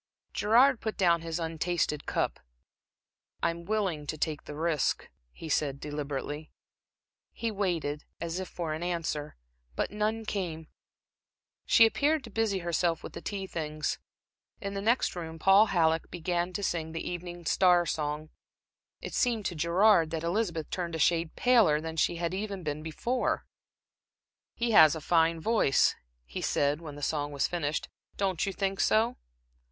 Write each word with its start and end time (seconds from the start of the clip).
Gerard 0.33 0.81
put 0.81 0.97
down 0.97 1.21
his 1.21 1.37
untasted 1.39 2.07
cup. 2.07 2.39
"I'm 3.43 3.65
willing 3.65 4.07
to 4.07 4.17
take 4.17 4.45
the 4.45 4.55
risk," 4.55 5.07
he 5.31 5.47
said, 5.47 5.79
deliberately. 5.79 6.49
He 7.33 7.51
waited, 7.51 8.05
as 8.19 8.39
if 8.39 8.47
for 8.47 8.73
an 8.73 8.81
answer, 8.81 9.35
but 9.75 9.91
none 9.91 10.25
came. 10.25 10.69
She 11.67 11.85
appeared 11.85 12.23
to 12.23 12.31
busy 12.31 12.57
herself 12.65 13.03
with 13.03 13.13
the 13.13 13.21
tea 13.21 13.45
things. 13.45 13.99
In 14.59 14.73
the 14.73 14.81
next 14.81 15.15
room 15.15 15.37
Paul 15.37 15.67
Halleck 15.67 16.09
began 16.09 16.51
to 16.53 16.63
sing 16.63 16.93
the 16.93 17.07
Evening 17.07 17.45
Star 17.45 17.85
song. 17.85 18.31
It 19.01 19.13
seemed 19.13 19.45
to 19.45 19.55
Gerard 19.55 20.09
that 20.09 20.23
Elizabeth 20.23 20.71
turned 20.71 20.95
a 20.95 20.97
shade 20.97 21.35
paler 21.35 21.79
than 21.79 21.95
she 21.95 22.15
had 22.15 22.31
been 22.31 22.81
before. 22.81 23.45
"He 24.55 24.71
has 24.71 24.95
a 24.95 24.99
fine 24.99 25.39
voice," 25.39 25.93
he 26.25 26.41
said, 26.41 26.81
when 26.81 26.95
the 26.95 27.03
song 27.03 27.31
was 27.31 27.47
finished. 27.47 27.87
"Don't 28.17 28.47
you 28.47 28.51
think 28.51 28.79
so?" 28.79 29.17